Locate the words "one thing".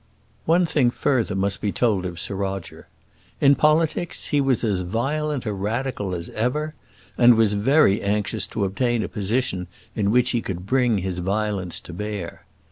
0.45-0.89